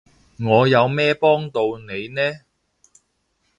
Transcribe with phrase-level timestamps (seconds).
[0.39, 2.21] 我有咩幫到你呢？